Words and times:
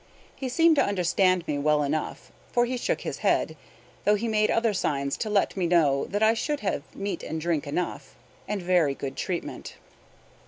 He 0.35 0.49
seemed 0.49 0.77
to 0.77 0.83
understand 0.83 1.47
me 1.47 1.59
well 1.59 1.83
enough, 1.83 2.31
for 2.51 2.65
he 2.65 2.75
shook 2.75 3.01
his 3.01 3.19
head, 3.19 3.55
though 4.03 4.15
he 4.15 4.27
made 4.27 4.49
other 4.49 4.73
signs 4.73 5.15
to 5.17 5.29
let 5.29 5.55
me 5.55 5.67
know 5.67 6.05
that 6.05 6.23
I 6.23 6.33
should 6.33 6.61
have 6.61 6.81
meat 6.95 7.21
and 7.21 7.39
drink 7.39 7.67
enough, 7.67 8.15
and 8.47 8.63
very 8.63 8.95
good 8.95 9.15
treatment. 9.15 9.75